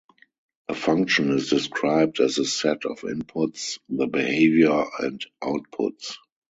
[0.67, 6.15] A function is described as a set of inputs, the behavior, and outputs.